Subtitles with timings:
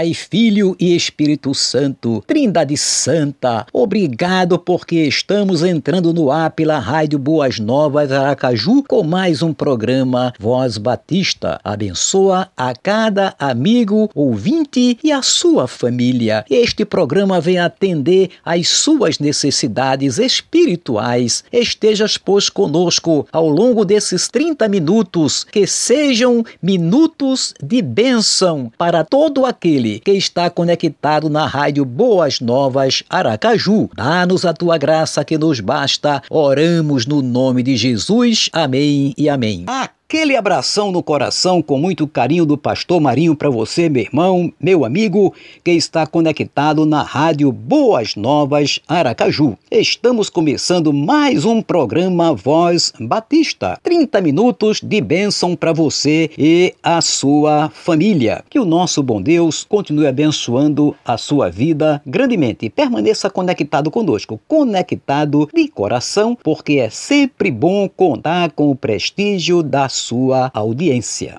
[0.00, 7.18] Pai, Filho e Espírito Santo, Trindade Santa, obrigado porque estamos entrando no ar pela Rádio
[7.18, 11.60] Boas Novas Aracaju com mais um programa Voz Batista.
[11.62, 16.46] Abençoa a cada amigo, ouvinte e a sua família.
[16.48, 21.44] Este programa vem atender às suas necessidades espirituais.
[21.52, 29.44] Estejas, pois, conosco ao longo desses 30 minutos, que sejam minutos de bênção para todo
[29.44, 33.90] aquele que está conectado na rádio Boas Novas Aracaju.
[33.96, 36.22] Dá-nos a tua graça que nos basta.
[36.30, 38.48] Oramos no nome de Jesus.
[38.52, 39.64] Amém e amém.
[40.10, 44.84] Aquele abração no coração com muito carinho do pastor Marinho para você, meu irmão, meu
[44.84, 49.56] amigo, que está conectado na rádio Boas Novas Aracaju.
[49.70, 53.78] Estamos começando mais um programa Voz Batista.
[53.84, 58.42] 30 minutos de bênção para você e a sua família.
[58.50, 62.68] Que o nosso bom Deus continue abençoando a sua vida grandemente.
[62.68, 69.88] Permaneça conectado conosco, conectado de coração, porque é sempre bom contar com o prestígio da
[70.00, 71.38] sua audiência.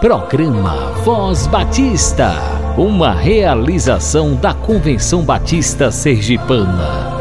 [0.00, 2.32] Programa Voz Batista,
[2.76, 7.14] uma realização da Convenção Batista Sergipana.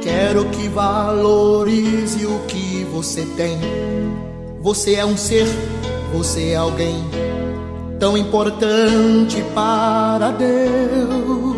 [0.00, 3.58] Quero que valorize o que você tem.
[4.62, 5.46] Você é um ser,
[6.12, 6.96] você é alguém
[7.98, 11.57] tão importante para Deus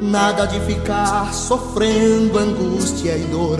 [0.00, 3.58] Nada de ficar sofrendo angústia e dor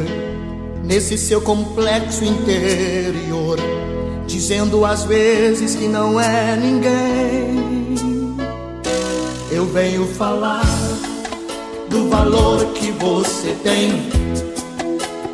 [0.85, 3.59] nesse seu complexo interior,
[4.27, 8.37] dizendo às vezes que não é ninguém.
[9.51, 10.67] Eu venho falar
[11.89, 14.11] do valor que você tem.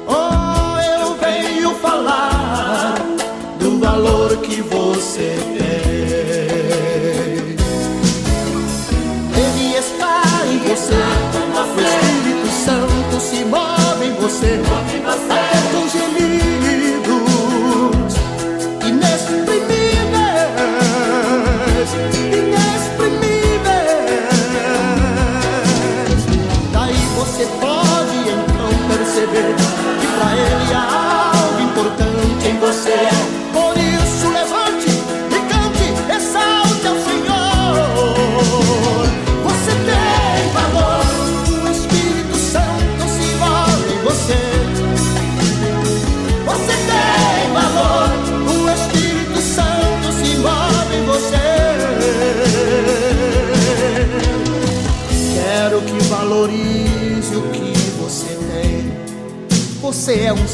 [0.06, 2.94] Oh, eu venho falar
[3.58, 6.11] do valor que você tem.
[10.76, 10.94] Você.
[10.94, 14.71] O Espírito Santo se move em você.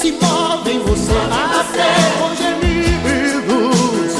[0.00, 1.12] se move em você.
[1.60, 4.14] Até com gemidos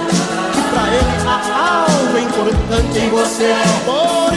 [0.53, 1.38] que pra ele há
[1.85, 3.53] algo importante em você.
[3.85, 4.33] Por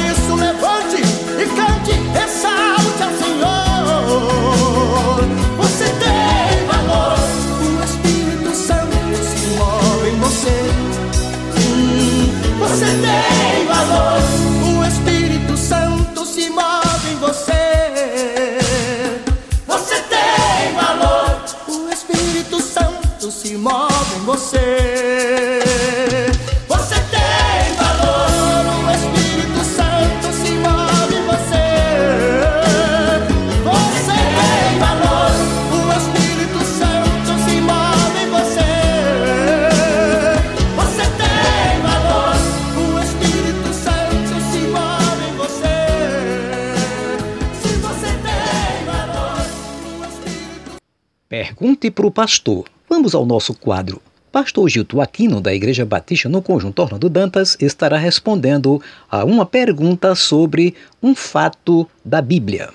[51.92, 52.64] para o pastor.
[52.88, 54.00] Vamos ao nosso quadro.
[54.32, 58.80] Pastor Gilto Aquino, da Igreja Batista no Conjunto Orlando Dantas, estará respondendo
[59.10, 62.70] a uma pergunta sobre um fato da Bíblia.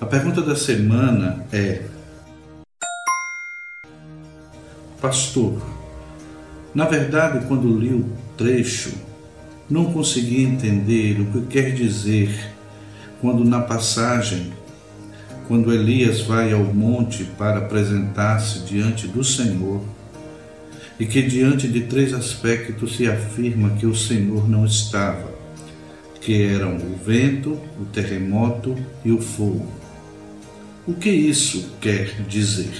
[0.00, 1.82] A pergunta da semana é:
[5.00, 5.60] Pastor,
[6.74, 8.06] na verdade, quando li o
[8.36, 8.94] trecho,
[9.68, 12.56] não consegui entender o que quer dizer
[13.20, 14.52] quando na passagem,
[15.46, 19.80] quando Elias vai ao monte para apresentar-se diante do Senhor,
[20.98, 25.30] e que diante de três aspectos se afirma que o Senhor não estava,
[26.20, 29.70] que eram o vento, o terremoto e o fogo.
[30.86, 32.72] O que isso quer dizer?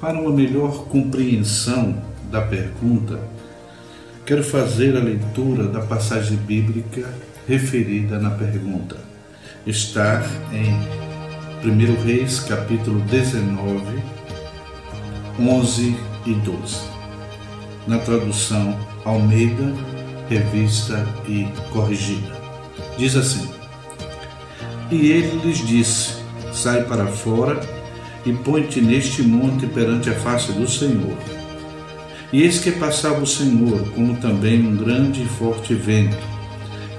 [0.00, 3.20] Para uma melhor compreensão da pergunta,
[4.24, 7.12] quero fazer a leitura da passagem bíblica
[7.46, 8.96] referida na pergunta.
[9.66, 10.22] Está
[10.52, 11.03] em
[11.64, 13.80] 1 Reis, capítulo 19,
[15.40, 15.96] 11
[16.26, 16.76] e 12.
[17.86, 19.72] Na tradução Almeida,
[20.28, 22.36] revista e corrigida.
[22.98, 23.48] Diz assim:
[24.90, 26.16] E ele lhes disse:
[26.52, 27.58] Sai para fora
[28.26, 31.16] e põe-te neste monte perante a face do Senhor.
[32.30, 36.18] E eis que passava o Senhor, como também um grande e forte vento,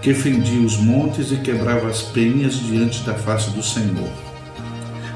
[0.01, 4.24] que fendia os montes e quebrava as penhas diante da face do Senhor.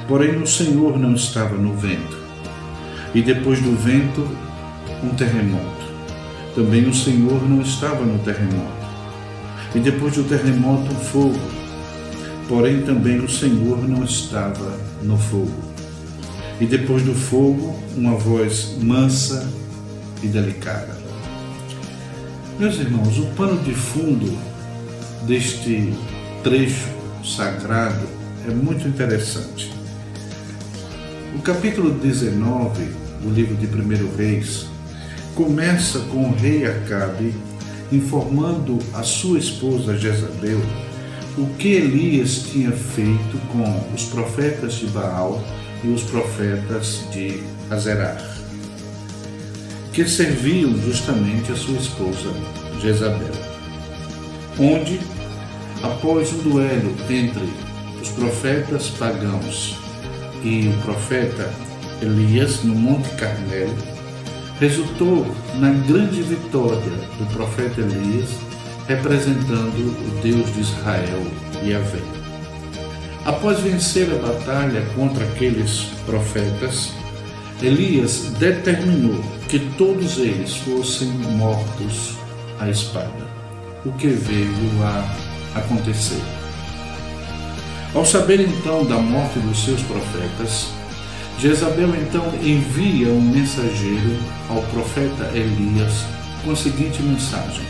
[0.10, 2.18] Porém, o Senhor não estava no vento.
[3.14, 4.28] E depois do vento,
[5.04, 5.86] um terremoto.
[6.56, 8.88] Também o Senhor não estava no terremoto.
[9.76, 11.40] E depois do terremoto, um fogo.
[12.48, 15.54] Porém, também o Senhor não estava no fogo.
[16.60, 19.48] E depois do fogo, uma voz mansa
[20.24, 20.98] e delicada.
[22.58, 24.36] Meus irmãos, o pano de fundo
[25.28, 25.94] deste
[26.44, 26.90] trecho
[27.24, 28.08] sagrado
[28.48, 29.79] é muito interessante.
[31.36, 32.84] O capítulo 19
[33.22, 34.66] do livro de 1 Reis
[35.36, 37.34] começa com o rei Acabe
[37.92, 40.60] informando a sua esposa Jezabel
[41.38, 45.42] o que Elias tinha feito com os profetas de Baal
[45.84, 48.18] e os profetas de Azerar,
[49.94, 52.34] que serviam justamente a sua esposa
[52.82, 53.32] Jezabel,
[54.58, 55.00] onde,
[55.84, 57.48] após um duelo entre
[58.02, 59.79] os profetas pagãos
[60.44, 61.52] e o profeta
[62.02, 63.76] Elias no Monte Carmelo,
[64.60, 65.26] resultou
[65.56, 68.30] na grande vitória do profeta Elias,
[68.88, 71.26] representando o Deus de Israel,
[71.64, 72.00] Yahvé.
[73.26, 76.92] Após vencer a batalha contra aqueles profetas,
[77.62, 82.16] Elias determinou que todos eles fossem mortos
[82.60, 83.28] à espada,
[83.86, 86.39] o que veio a acontecer.
[87.94, 90.68] Ao saber então da morte dos seus profetas,
[91.40, 94.18] Jezabel então envia um mensageiro
[94.48, 96.06] ao profeta Elias
[96.44, 97.66] com a seguinte mensagem: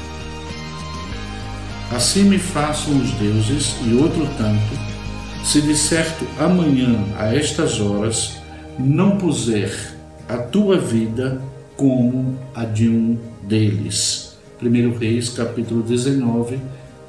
[1.96, 8.42] Assim me façam os deuses e outro tanto, se de certo amanhã a estas horas
[8.78, 9.96] não puser
[10.28, 11.42] a tua vida
[11.78, 14.38] como a de um deles.
[14.62, 16.60] 1 Reis capítulo 19,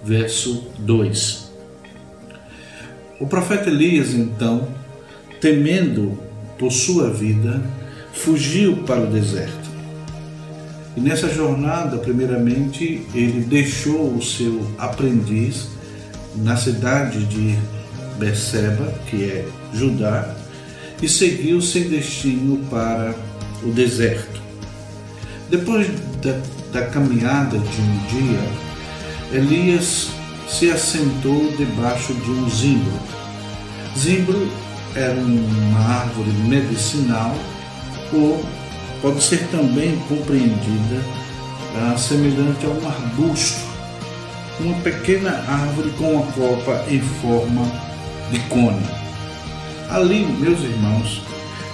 [0.04, 1.49] verso 2.
[3.20, 4.66] O profeta Elias, então,
[5.42, 6.18] temendo
[6.58, 7.62] por sua vida,
[8.14, 9.68] fugiu para o deserto.
[10.96, 15.68] E nessa jornada, primeiramente, ele deixou o seu aprendiz
[16.36, 17.58] na cidade de
[18.18, 20.34] Beceba, que é Judá,
[21.02, 23.14] e seguiu sem destino para
[23.62, 24.40] o deserto.
[25.50, 25.86] Depois
[26.22, 26.40] da,
[26.72, 30.08] da caminhada de um dia, Elias
[30.50, 32.92] se assentou debaixo de um zimbro.
[33.96, 34.50] Zimbro
[34.96, 37.34] era uma árvore medicinal
[38.12, 38.44] ou
[39.00, 41.02] pode ser também compreendida
[41.76, 43.60] ah, semelhante a um arbusto,
[44.58, 47.62] uma pequena árvore com uma copa em forma
[48.32, 48.84] de cone.
[49.88, 51.22] Ali, meus irmãos,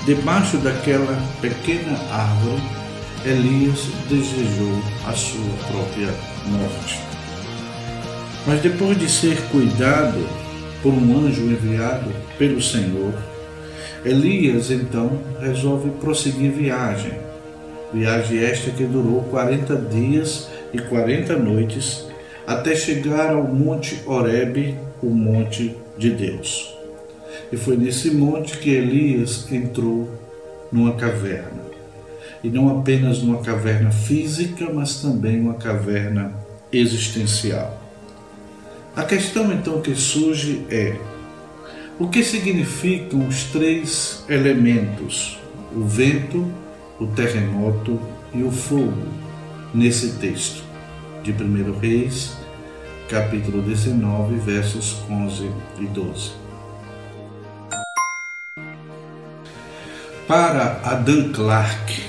[0.05, 2.63] debaixo daquela pequena árvore,
[3.25, 6.15] Elias desejou a sua própria
[6.47, 7.16] morte.
[8.47, 10.25] Mas depois de ser cuidado
[10.81, 13.13] por um anjo enviado pelo Senhor,
[14.05, 17.13] Elias então resolve prosseguir viagem.
[17.93, 22.07] Viagem esta que durou 40 dias e 40 noites
[22.47, 26.73] até chegar ao Monte Horebe, o Monte de Deus.
[27.51, 30.09] E foi nesse monte que Elias entrou
[30.71, 31.67] numa caverna.
[32.45, 36.33] E não apenas numa caverna física, mas também uma caverna
[36.73, 37.86] existencial.
[38.97, 40.97] A questão então que surge é:
[41.99, 45.39] O que significam os três elementos,
[45.71, 46.51] o vento,
[46.99, 48.01] o terremoto
[48.33, 49.07] e o fogo,
[49.75, 50.65] nesse texto
[51.23, 52.39] de 1 Reis,
[53.07, 56.31] capítulo 19, versos 11 e 12.
[60.27, 62.03] Para Adam Clark,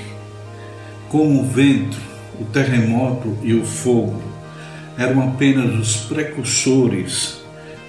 [1.10, 1.98] como o vento,
[2.39, 4.37] o terremoto e o fogo
[4.98, 7.42] eram apenas os precursores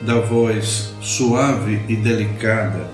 [0.02, 2.90] da voz suave e delicada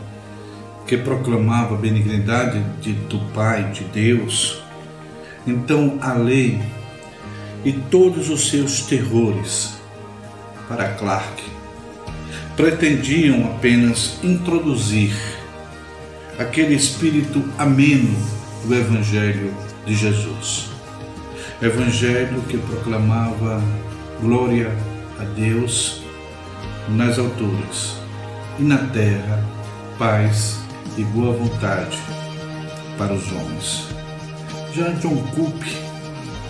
[0.86, 4.62] que proclamava a benignidade de, do Pai, de Deus,
[5.46, 6.60] então a lei
[7.64, 9.74] e todos os seus terrores
[10.68, 11.42] para Clark
[12.56, 15.14] pretendiam apenas introduzir
[16.38, 18.16] aquele espírito ameno
[18.64, 19.52] do Evangelho
[19.86, 20.70] de Jesus.
[21.60, 23.62] Evangelho que proclamava
[24.20, 24.70] glória
[25.20, 26.02] a Deus
[26.88, 27.96] nas alturas
[28.58, 29.42] e na terra
[29.98, 30.60] paz
[30.96, 31.98] e boa vontade
[32.98, 33.88] para os homens.
[34.74, 35.64] Já John Coop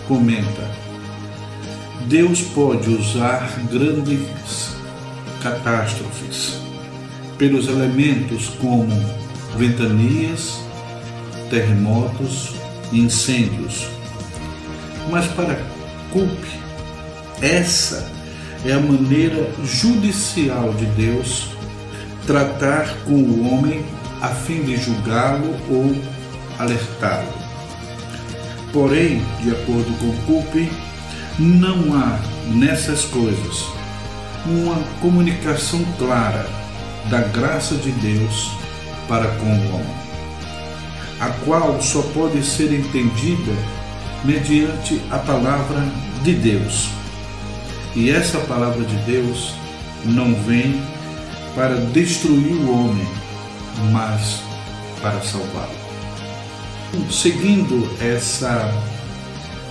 [0.09, 0.71] comenta:
[2.07, 4.75] Deus pode usar grandes
[5.43, 6.61] catástrofes
[7.39, 8.95] pelos elementos como
[9.57, 10.61] ventanias,
[11.51, 12.55] terremotos
[12.93, 13.89] e incêndios.
[15.11, 15.59] Mas para
[16.13, 16.64] Coop,
[17.41, 18.11] essa
[18.65, 21.49] é a maneira judicial de Deus
[22.27, 23.85] tratar com o homem
[24.23, 25.95] a fim de julgá-lo ou
[26.59, 27.33] alertá-lo.
[28.73, 30.73] Porém, de acordo com Coop,
[31.39, 33.67] não há nessas coisas
[34.47, 36.47] uma comunicação clara
[37.11, 38.51] da graça de Deus
[39.07, 39.95] para com o homem,
[41.21, 43.53] a qual só pode ser entendida
[44.25, 45.87] mediante a palavra
[46.23, 46.89] de Deus.
[47.95, 49.55] E essa palavra de Deus
[50.05, 50.83] não vem
[51.55, 53.07] para destruir o homem,
[53.93, 54.41] mas
[55.01, 55.85] para salvá-lo.
[57.11, 58.73] Seguindo essa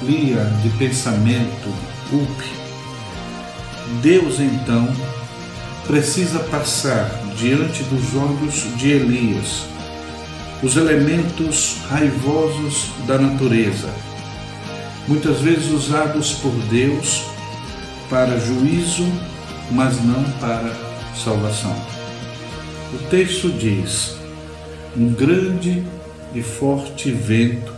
[0.01, 1.73] linha de pensamento
[2.09, 2.49] culpe,
[4.01, 4.87] Deus então
[5.85, 9.65] precisa passar diante dos olhos de Elias
[10.63, 13.89] os elementos raivosos da natureza,
[15.09, 17.32] muitas vezes usados por Deus
[18.13, 19.07] para juízo,
[19.71, 20.71] mas não para
[21.15, 21.75] salvação.
[22.93, 24.15] O texto diz:
[24.95, 25.83] um grande
[26.31, 27.73] e forte vento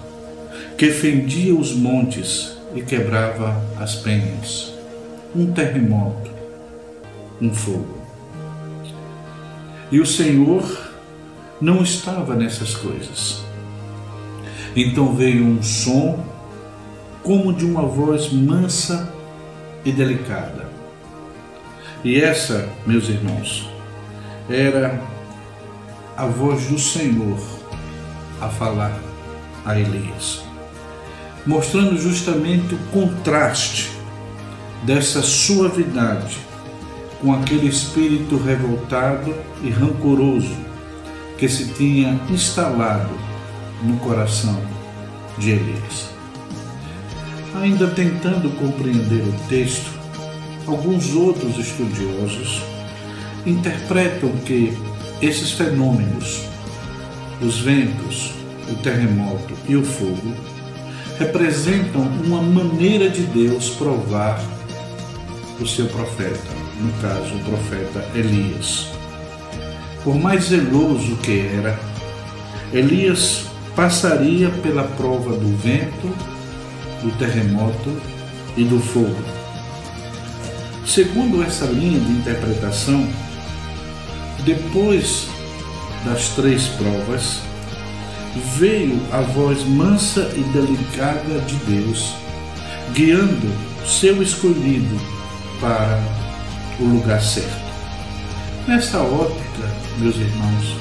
[0.78, 4.74] que fendia os montes e quebrava as penhas,
[5.34, 6.30] um terremoto,
[7.42, 7.98] um fogo.
[9.90, 10.92] E o Senhor
[11.62, 13.42] não estava nessas coisas.
[14.76, 16.20] Então veio um som
[17.24, 19.15] como de uma voz mansa
[19.86, 20.68] e delicada.
[22.04, 23.70] E essa, meus irmãos,
[24.50, 25.00] era
[26.18, 27.40] a voz do Senhor
[28.42, 29.00] a falar
[29.66, 30.44] a Elias,
[31.46, 33.92] mostrando justamente o contraste
[34.84, 36.38] dessa suavidade
[37.22, 40.56] com aquele espírito revoltado e rancoroso
[41.38, 43.10] que se tinha instalado
[43.82, 44.62] no coração
[45.38, 46.15] de Elias.
[47.62, 49.90] Ainda tentando compreender o texto,
[50.68, 52.62] alguns outros estudiosos
[53.46, 54.78] interpretam que
[55.22, 56.42] esses fenômenos,
[57.42, 58.32] os ventos,
[58.70, 60.34] o terremoto e o fogo,
[61.18, 64.40] representam uma maneira de Deus provar
[65.60, 68.88] o seu profeta, no caso o profeta Elias.
[70.04, 71.80] Por mais zeloso que era,
[72.74, 73.46] Elias
[73.76, 76.35] passaria pela prova do vento,
[77.06, 77.96] do terremoto
[78.58, 79.24] e do fogo.
[80.86, 83.08] Segundo essa linha de interpretação,
[84.44, 85.28] depois
[86.04, 87.42] das três provas,
[88.58, 92.14] veio a voz mansa e delicada de Deus,
[92.94, 93.52] guiando
[93.86, 95.00] seu escolhido
[95.60, 96.02] para
[96.80, 97.66] o lugar certo.
[98.68, 100.76] Nessa ótica, meus irmãos,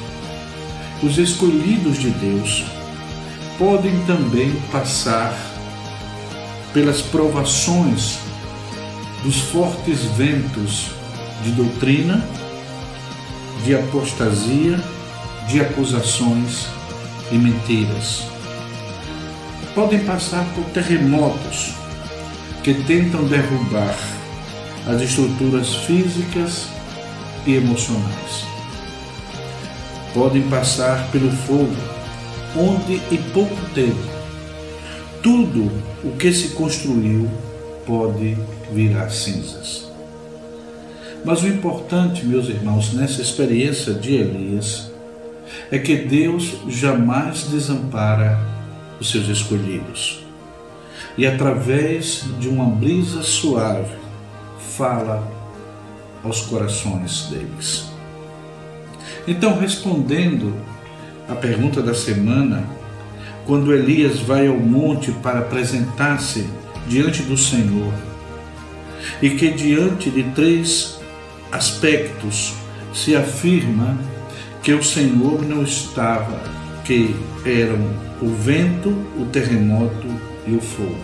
[1.03, 2.65] os escolhidos de Deus
[3.59, 5.54] podem também passar
[6.75, 8.19] pelas provações
[9.23, 10.91] dos fortes ventos
[11.45, 12.29] de doutrina,
[13.65, 14.79] de apostasia,
[15.49, 16.67] de acusações
[17.31, 18.25] e mentiras.
[19.73, 21.75] Podem passar por terremotos
[22.65, 23.97] que tentam derrubar
[24.87, 26.67] as estruturas físicas
[27.47, 28.45] e emocionais.
[30.13, 31.75] Podem passar pelo fogo,
[32.57, 34.14] onde em pouco tempo
[35.25, 35.73] tudo
[36.05, 37.31] o que se construiu
[37.87, 38.37] pode
[38.71, 39.91] virar cinzas.
[41.25, 44.91] Mas o importante, meus irmãos, nessa experiência de Elias,
[45.71, 48.39] é que Deus jamais desampara
[49.01, 50.23] os seus escolhidos.
[51.17, 53.97] E através de uma brisa suave,
[54.77, 55.27] fala
[56.23, 57.87] aos corações deles.
[59.27, 60.55] Então, respondendo
[61.27, 62.84] à pergunta da semana,
[63.47, 66.47] quando Elias vai ao monte para apresentar-se
[66.87, 67.93] diante do Senhor,
[69.21, 70.99] e que diante de três
[71.53, 72.55] aspectos
[72.93, 73.99] se afirma
[74.63, 76.41] que o Senhor não estava,
[76.85, 77.79] que eram
[78.23, 80.07] o vento, o terremoto
[80.47, 80.97] e o fogo.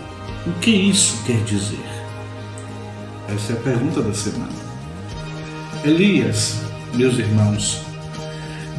[0.45, 1.85] O que isso quer dizer?
[3.33, 4.51] Essa é a pergunta da semana.
[5.85, 6.61] Elias,
[6.95, 7.81] meus irmãos,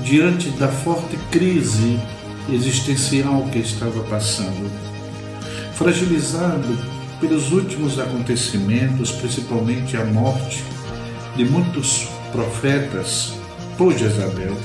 [0.02, 1.98] diante da forte crise
[2.48, 4.70] existencial que estava passando,
[5.74, 6.76] fragilizado
[7.20, 10.64] pelos últimos acontecimentos, principalmente a morte
[11.36, 13.34] de muitos profetas
[13.78, 14.56] por Jezabel,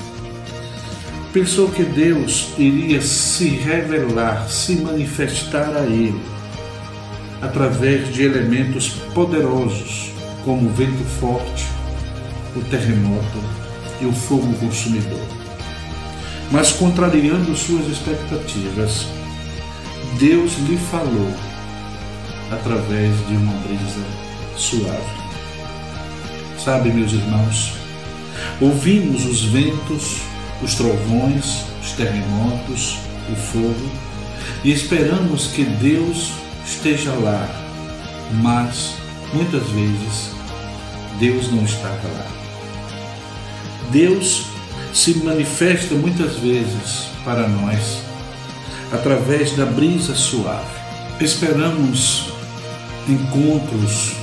[1.32, 6.20] pensou que Deus iria se revelar, se manifestar a ele
[7.40, 10.10] através de elementos poderosos
[10.44, 11.66] como o vento forte,
[12.56, 13.38] o terremoto
[14.00, 15.37] e o fogo consumidor.
[16.50, 19.06] Mas contrariando suas expectativas,
[20.18, 21.32] Deus lhe falou
[22.50, 24.04] através de uma brisa
[24.56, 25.18] suave.
[26.58, 27.74] Sabe, meus irmãos,
[28.60, 30.18] ouvimos os ventos,
[30.62, 32.98] os trovões, os terremotos,
[33.30, 34.08] o fogo
[34.64, 36.32] e esperamos que Deus
[36.66, 37.48] esteja lá,
[38.42, 38.94] mas
[39.32, 40.30] muitas vezes
[41.18, 42.26] Deus não está lá.
[43.90, 44.46] Deus
[44.98, 48.02] se manifesta muitas vezes para nós
[48.92, 50.66] através da brisa suave.
[51.20, 52.32] Esperamos
[53.08, 54.16] encontros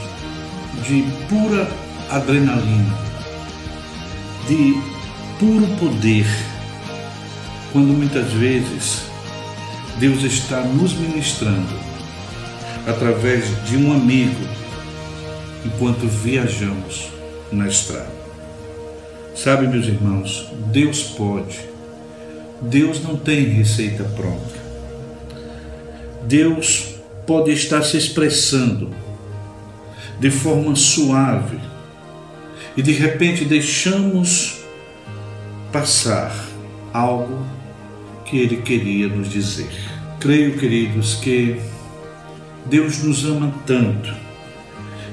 [0.86, 1.72] de pura
[2.10, 2.94] adrenalina,
[4.50, 4.74] de
[5.40, 6.28] puro poder,
[7.72, 9.04] quando muitas vezes
[9.98, 11.80] Deus está nos ministrando
[12.86, 14.46] através de um amigo
[15.66, 17.08] enquanto viajamos
[17.50, 18.15] na estrada.
[19.36, 21.60] Sabe, meus irmãos, Deus pode.
[22.62, 24.56] Deus não tem receita pronta.
[26.24, 26.96] Deus
[27.28, 28.92] pode estar se expressando
[30.20, 31.60] de forma suave
[32.78, 34.60] e de repente deixamos
[35.72, 36.34] passar
[36.94, 37.46] algo
[38.24, 39.70] que ele queria nos dizer.
[40.20, 41.60] Creio, queridos, que
[42.66, 44.14] Deus nos ama tanto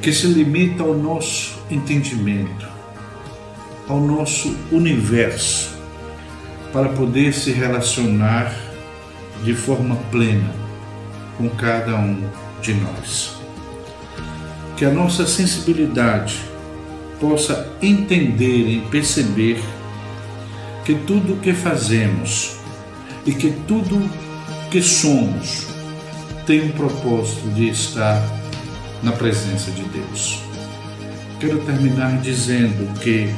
[0.01, 2.67] que se limita ao nosso entendimento,
[3.89, 5.77] ao nosso universo,
[6.73, 8.55] para poder se relacionar
[9.45, 10.51] de forma plena
[11.37, 12.23] com cada um
[12.61, 13.37] de nós.
[14.77, 16.41] Que a nossa sensibilidade
[17.21, 19.63] possa entender e perceber
[20.85, 22.57] que tudo o que fazemos
[23.25, 24.11] e que tudo
[24.71, 25.67] que somos
[26.47, 28.21] tem um propósito de estar
[29.03, 30.41] na presença de Deus.
[31.39, 33.33] Quero terminar dizendo que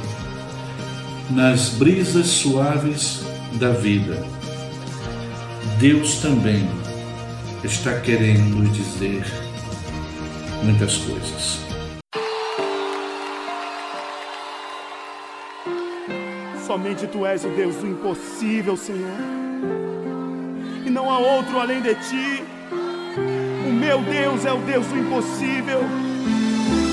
[1.30, 3.20] nas brisas suaves
[3.54, 4.22] da vida,
[5.78, 6.68] Deus também
[7.62, 9.24] está querendo nos dizer
[10.62, 11.60] muitas coisas.
[16.66, 19.18] Somente tu és o Deus do impossível, Senhor.
[20.84, 22.44] E não há outro além de ti.
[23.66, 25.80] O meu Deus é o Deus do impossível.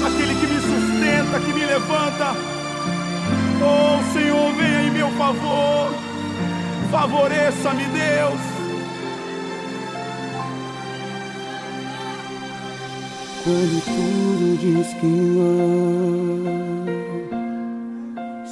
[0.06, 2.61] Aquele que me sustenta, que me levanta.
[3.63, 5.93] Oh, Senhor, venha em meu favor.
[6.91, 8.52] Favoreça-me, Deus.
[13.43, 16.62] Quando tudo diz que não,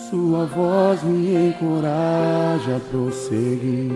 [0.09, 3.91] Sua voz me encoraja a prosseguir.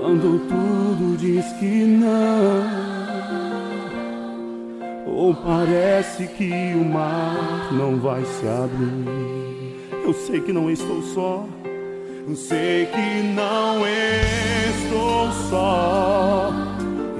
[0.00, 2.91] Quando tudo diz que não,
[5.22, 9.76] ou parece que o mar não vai se abrir.
[10.04, 11.46] Eu sei que não estou só.
[12.26, 16.50] Eu sei que não estou só.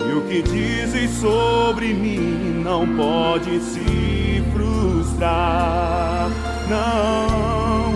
[0.00, 6.28] E o que dizem sobre mim não pode se frustrar.
[6.68, 7.94] Não,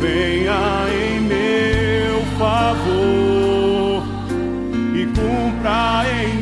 [0.00, 4.04] venha em meu favor
[4.94, 6.41] e cumpra em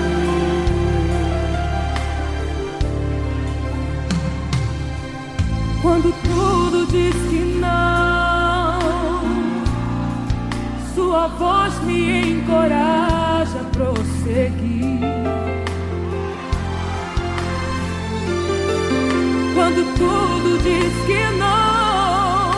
[5.91, 8.79] Quando tudo diz que não,
[10.95, 15.01] Sua voz me encoraja a prosseguir.
[19.53, 22.51] quando tudo diz que não.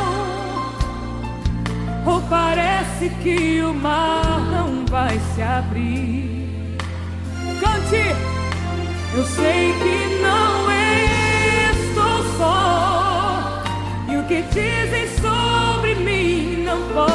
[2.06, 6.78] Ou parece que o mar não vai se abrir.
[7.60, 8.16] Cante,
[9.16, 10.72] eu sei que não
[11.72, 12.73] estou só.
[14.28, 17.13] Que dizem sobre mim não pode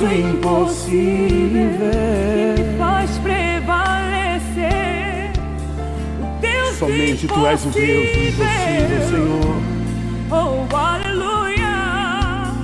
[0.00, 0.90] do impossível.
[2.56, 3.70] Que me faz prevalecer.
[6.20, 9.56] O Deus Somente tu és o Deus do impossível, Senhor.
[10.30, 12.54] Oh, aleluia.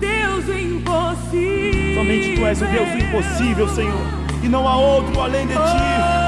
[0.00, 1.94] Deus do impossível.
[1.94, 4.06] Somente tu és o Deus do impossível, Senhor.
[4.42, 6.21] E não há outro além de ti.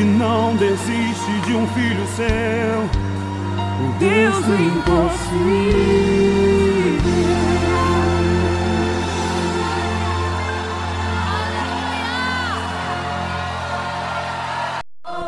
[0.00, 2.24] Que não desiste de um filho seu.
[3.84, 5.90] O Deus do impossível.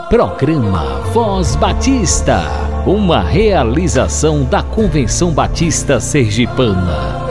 [0.08, 2.40] Programa Voz Batista,
[2.87, 7.21] uma realização da Convenção Batista Sergipana.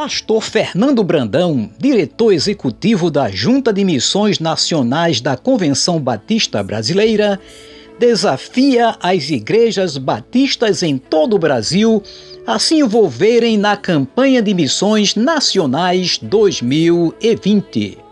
[0.00, 7.38] Pastor Fernando Brandão, diretor executivo da Junta de Missões Nacionais da Convenção Batista Brasileira,
[7.98, 12.02] desafia as igrejas batistas em todo o Brasil
[12.46, 18.09] a se envolverem na campanha de missões nacionais 2020.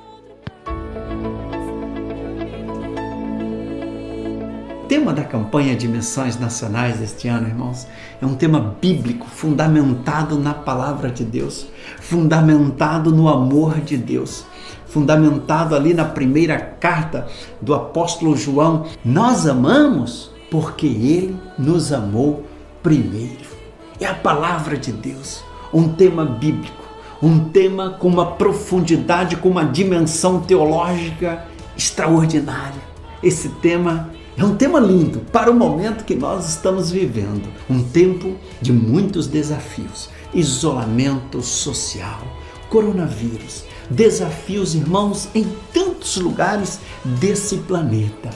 [5.28, 7.86] Campanha de missões nacionais deste ano, irmãos,
[8.20, 11.68] é um tema bíblico, fundamentado na palavra de Deus,
[12.00, 14.44] fundamentado no amor de Deus,
[14.86, 17.28] fundamentado ali na primeira carta
[17.60, 18.86] do apóstolo João.
[19.04, 22.44] Nós amamos porque ele nos amou
[22.82, 23.58] primeiro.
[24.00, 26.82] É a palavra de Deus, um tema bíblico,
[27.22, 31.44] um tema com uma profundidade, com uma dimensão teológica
[31.76, 32.88] extraordinária.
[33.22, 38.36] Esse tema é um tema lindo para o momento que nós estamos vivendo, um tempo
[38.62, 42.20] de muitos desafios, isolamento social,
[42.70, 48.30] coronavírus, desafios, irmãos, em tantos lugares desse planeta.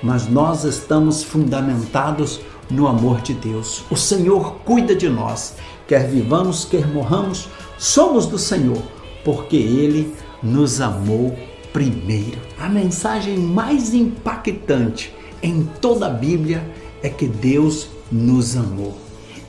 [0.00, 2.40] Mas nós estamos fundamentados
[2.70, 3.82] no amor de Deus.
[3.90, 5.56] O Senhor cuida de nós,
[5.88, 8.80] quer vivamos, quer morramos, somos do Senhor,
[9.24, 11.36] porque Ele nos amou
[11.72, 12.38] primeiro.
[12.60, 16.62] A mensagem mais impactante em toda a Bíblia
[17.02, 18.96] é que Deus nos amou.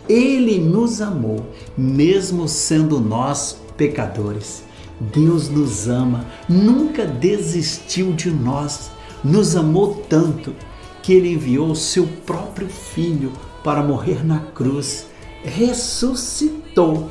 [0.08, 1.46] Ele nos amou,
[1.78, 4.64] mesmo sendo nós pecadores.
[5.00, 8.92] Deus nos ama, nunca desistiu de nós,
[9.24, 10.54] nos amou tanto
[11.02, 13.32] que ele enviou o seu próprio filho
[13.64, 15.08] para morrer na cruz,
[15.44, 17.10] ressuscitou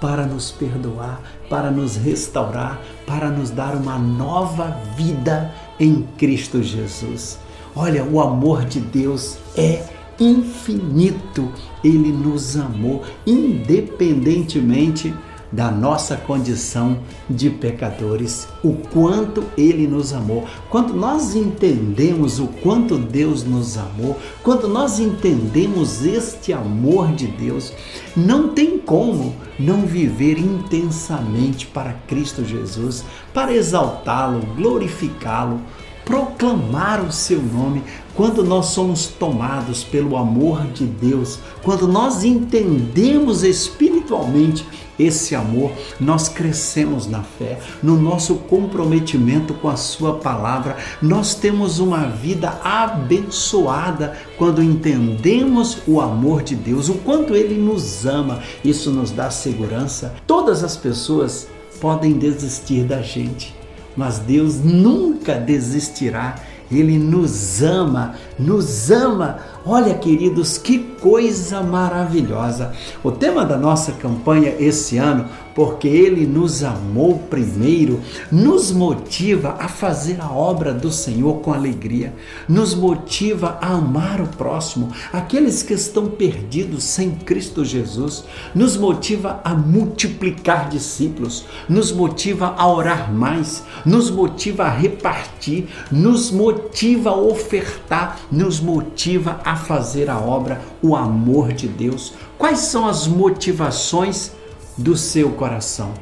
[0.00, 7.38] para nos perdoar, para nos restaurar, para nos dar uma nova vida em Cristo Jesus.
[7.78, 9.84] Olha, o amor de Deus é
[10.18, 11.52] infinito.
[11.84, 15.14] Ele nos amou independentemente
[15.52, 20.46] da nossa condição de pecadores, o quanto Ele nos amou.
[20.70, 27.72] Quando nós entendemos o quanto Deus nos amou, quando nós entendemos este amor de Deus,
[28.16, 35.60] não tem como não viver intensamente para Cristo Jesus, para exaltá-lo, glorificá-lo,
[36.06, 37.82] proclamar o seu nome,
[38.14, 44.64] quando nós somos tomados pelo amor de Deus, quando nós entendemos espiritualmente
[44.98, 50.76] esse amor, nós crescemos na fé, no nosso comprometimento com a Sua palavra.
[51.02, 58.06] Nós temos uma vida abençoada quando entendemos o amor de Deus, o quanto Ele nos
[58.06, 58.40] ama.
[58.64, 60.14] Isso nos dá segurança.
[60.26, 61.48] Todas as pessoas
[61.80, 63.54] podem desistir da gente,
[63.96, 66.36] mas Deus nunca desistirá.
[66.70, 72.72] Ele nos ama, nos ama Olha, queridos, que coisa maravilhosa!
[73.02, 79.68] O tema da nossa campanha esse ano, porque Ele nos amou primeiro, nos motiva a
[79.68, 82.14] fazer a obra do Senhor com alegria,
[82.46, 89.40] nos motiva a amar o próximo, aqueles que estão perdidos sem Cristo Jesus, nos motiva
[89.42, 97.16] a multiplicar discípulos, nos motiva a orar mais, nos motiva a repartir, nos motiva a
[97.16, 102.12] ofertar, nos motiva a fazer a obra o amor de Deus?
[102.36, 104.32] Quais são as motivações
[104.76, 105.92] do seu coração?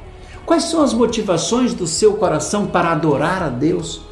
[0.45, 4.03] Quais são as motivações do seu coração para adorar a Deus?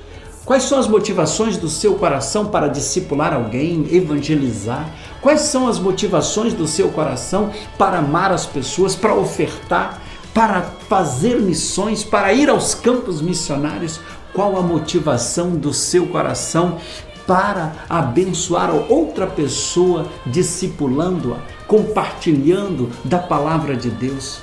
[0.44, 4.88] Quais são as motivações do seu coração para discipular alguém, evangelizar?
[5.20, 10.00] Quais são as motivações do seu coração para amar as pessoas, para ofertar,
[10.34, 14.00] para fazer missões, para ir aos campos missionários?
[14.32, 16.78] Qual a motivação do seu coração
[17.26, 24.40] para abençoar outra pessoa, discipulando-a, compartilhando da palavra de Deus.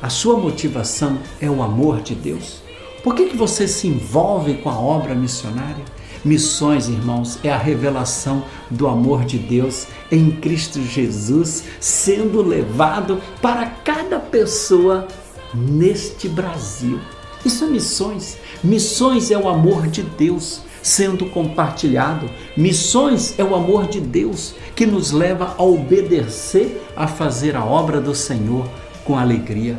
[0.00, 2.62] A sua motivação é o amor de Deus.
[3.02, 5.84] Por que, que você se envolve com a obra missionária?
[6.24, 13.66] Missões, irmãos, é a revelação do amor de Deus em Cristo Jesus sendo levado para
[13.66, 15.08] cada pessoa
[15.52, 17.00] neste Brasil.
[17.44, 18.38] Isso é missões.
[18.62, 22.30] Missões é o amor de Deus sendo compartilhado.
[22.56, 28.00] Missões é o amor de Deus que nos leva a obedecer, a fazer a obra
[28.00, 28.68] do Senhor
[29.08, 29.78] com alegria.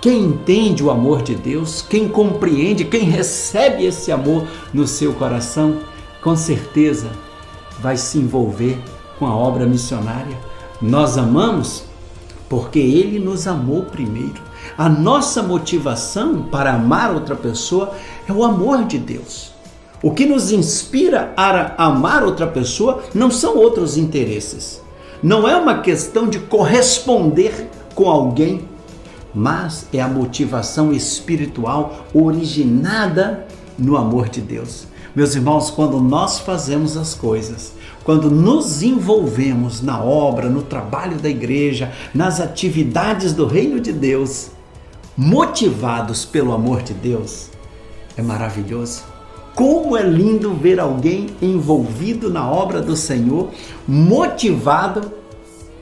[0.00, 5.78] Quem entende o amor de Deus, quem compreende, quem recebe esse amor no seu coração,
[6.22, 7.10] com certeza
[7.80, 8.78] vai se envolver
[9.18, 10.38] com a obra missionária.
[10.80, 11.82] Nós amamos
[12.48, 14.40] porque Ele nos amou primeiro.
[14.78, 17.92] A nossa motivação para amar outra pessoa
[18.28, 19.50] é o amor de Deus.
[20.00, 24.80] O que nos inspira a amar outra pessoa não são outros interesses.
[25.20, 28.62] Não é uma questão de corresponder com alguém,
[29.34, 33.46] mas é a motivação espiritual originada
[33.78, 34.86] no amor de Deus.
[35.14, 37.74] Meus irmãos, quando nós fazemos as coisas,
[38.04, 44.50] quando nos envolvemos na obra, no trabalho da igreja, nas atividades do reino de Deus,
[45.16, 47.50] motivados pelo amor de Deus,
[48.16, 49.02] é maravilhoso.
[49.54, 53.50] Como é lindo ver alguém envolvido na obra do Senhor,
[53.86, 55.12] motivado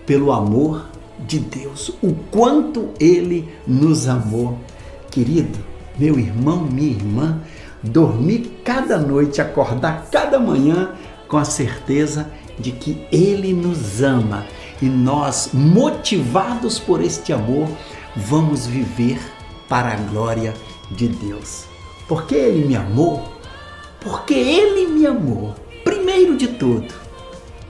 [0.04, 0.89] pelo amor
[1.26, 4.58] de Deus, o quanto ele nos amou.
[5.10, 5.58] Querido,
[5.98, 7.40] meu irmão, minha irmã,
[7.82, 10.94] dormir cada noite, acordar cada manhã
[11.28, 14.46] com a certeza de que ele nos ama
[14.80, 17.68] e nós, motivados por este amor,
[18.16, 19.20] vamos viver
[19.68, 20.54] para a glória
[20.90, 21.64] de Deus.
[22.08, 23.40] Porque ele me amou,
[24.00, 25.54] porque Ele me amou.
[25.84, 26.92] Primeiro de tudo,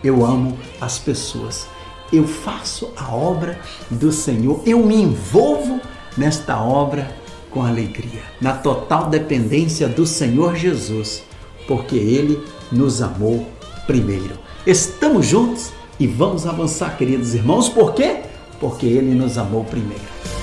[0.02, 1.66] eu amo as pessoas.
[2.12, 5.80] Eu faço a obra do Senhor, eu me envolvo
[6.16, 7.14] nesta obra
[7.50, 11.22] com alegria, na total dependência do Senhor Jesus,
[11.66, 13.46] porque Ele nos amou
[13.86, 14.38] primeiro.
[14.66, 18.22] Estamos juntos e vamos avançar, queridos irmãos, por quê?
[18.58, 20.39] Porque Ele nos amou primeiro.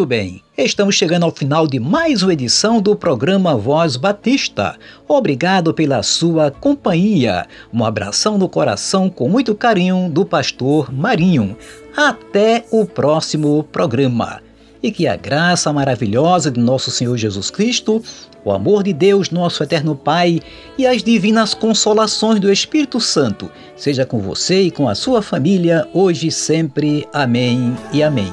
[0.00, 4.78] Muito bem, estamos chegando ao final de mais uma edição do programa Voz Batista.
[5.06, 7.46] Obrigado pela sua companhia.
[7.70, 11.54] Um abração no coração com muito carinho do pastor Marinho.
[11.94, 14.40] Até o próximo programa.
[14.82, 18.02] E que a graça maravilhosa de nosso Senhor Jesus Cristo,
[18.42, 20.40] o amor de Deus, nosso eterno Pai,
[20.78, 25.86] e as divinas consolações do Espírito Santo seja com você e com a sua família,
[25.92, 27.06] hoje e sempre.
[27.12, 28.32] Amém e amém.